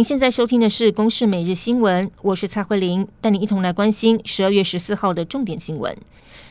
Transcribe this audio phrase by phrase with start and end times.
[0.00, 5.94] 您现在收听的是《公视每日新闻》，我是蔡慧玲，带您一同来关心十二月十四号的重点新闻。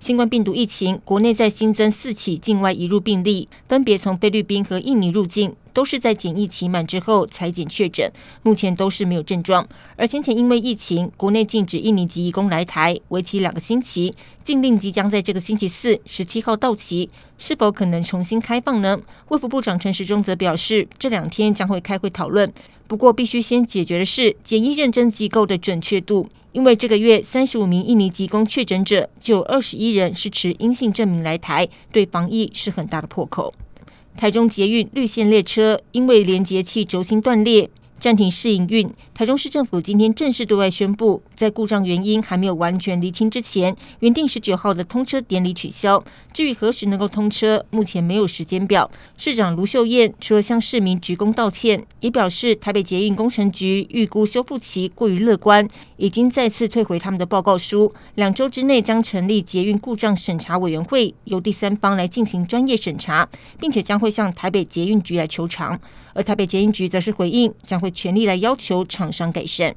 [0.00, 5.54] 新冠病毒疫情，国内在新增四起境外移入病例，分别从菲律宾和印尼入境。
[5.74, 8.10] 都是在检疫期满之后采检确诊，
[8.42, 9.66] 目前都是没有症状。
[9.96, 14.14] 而先前因为疫情，国内禁止印尼籍移工来台，为期两个星期。
[14.42, 18.98] 禁令即将在这个星期四十七号到期，是否可能重新开放呢？
[19.28, 22.50] 卫福部长陈时中则表示，这两天将会开会讨论。
[22.86, 33.52] 不过，必须先解决的是检疫认证机构的准确度，因为这个月三十五名印尼籍工确诊者，就有二十一人是持阴性证明来台，对防疫是很大的破口。
[34.16, 37.68] 台中捷运绿线列车因为连接器轴心断裂，
[38.04, 38.86] 暂停试营运。
[39.14, 46.04] 台中市政府今天正式对外宣布，在故障原因还没有完全厘清之前，原定十九号的通车典礼取消。
[46.34, 48.90] 至于何时能够通车，目前没有时间表。
[49.16, 57.90] 市长卢秀燕除了向市民鞠躬道歉，也表示台北捷运工程局预估修复期过于乐观，已经再次退回他们的报告书。
[58.16, 63.26] 两周之内将成立捷运故障审查委员会，由第三方来进行专业审查，
[63.58, 65.80] 并且将会向台北捷运局来求偿。
[66.16, 69.74] 而台北捷运局则是回应，将会全力来要求厂商改善。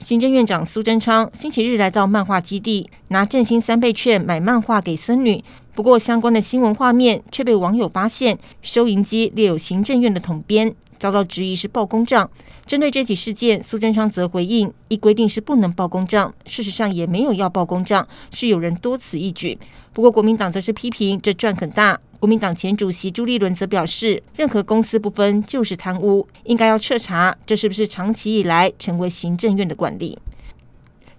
[0.00, 5.44] 行政院长苏贞昌星期日来到漫画基地，拿振兴三倍券买漫画给孙女。
[5.72, 12.28] 不过，相关的新闻画面却被网友发现收银机列有行政院的统编，遭到质疑是报公账。
[12.66, 19.58] 针对这起事件，苏贞昌则回应：依规定是不能报公账，事实上也没有要报公账，是有人多此一举。
[19.92, 21.98] 不过，国民党则是批评这赚很大。
[22.24, 30.18] 国民党前主席朱立伦则表示，任何公私不分就是贪污，应该要彻查，这是不是长期以来成为行政院的惯例？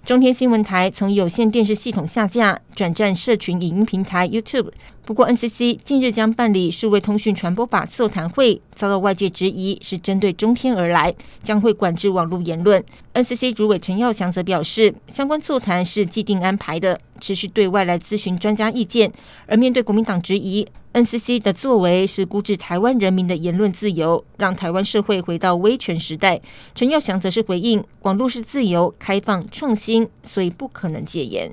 [0.04, 4.72] 中天新闻台从有线电视系统下架，转战社群影音平台 YouTube。
[5.04, 11.14] 不过，NCC 近日将办理数位通讯传播法座谈会，遭到外界质疑是针对中天而来，
[11.44, 12.84] 将会管制网络言论。
[13.14, 19.12] NCC 主委陈耀祥则表示，相关座谈是既定安排的，持续对外来咨询专家意见。
[19.48, 26.40] 而面对国民党质疑，NCC 的作为是孤置台湾人民的言论自由，让台湾社会回到威权时代。
[26.76, 31.52] 陈耀祥则是回应：网络是自由、开放、创新，所以不可能戒严。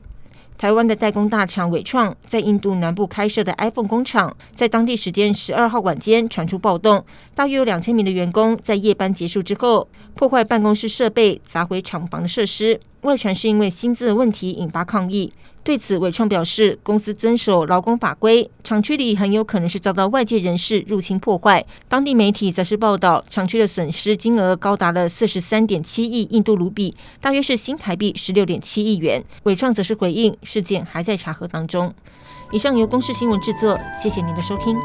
[0.59, 7.03] 台湾的代工大厂伟创在印度南部开设的 iPhone 工厂，在当地时间十二号晚间传出暴动，
[7.35, 12.79] 大约有两千名的员工在夜班结束之后破坏办公室设备，砸毁厂房的设施。
[13.03, 15.33] 外传是因为薪资的问题引发抗议。
[15.65, 21.65] 对此，伟创表示，公司遵守劳工法规，厂区里很有可能是遭到外界人士入侵破坏。
[21.89, 29.23] 当地媒体则是报道，厂区的损失金额高达了四十三点七亿印度卢比，大约是新台币十六点七亿元。
[29.45, 31.95] 伟创则是回应，事件还在查核当中。
[32.51, 34.77] 以上由公视新闻制作，谢谢您的收听。